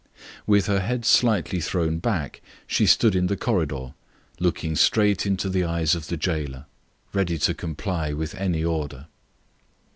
[0.47, 3.93] With her head slightly thrown back, she stood in the corridor,
[4.39, 6.65] looking straight into the eyes of the jailer,
[7.13, 9.05] ready to comply with any order.